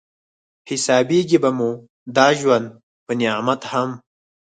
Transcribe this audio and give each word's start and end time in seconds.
حسابېږي 0.69 1.37
به 1.43 1.49
مو 1.57 1.71
دا 2.15 2.27
ژوند 2.39 2.65
په 3.05 3.11
نعمت 3.19 3.61
هم 3.71 3.89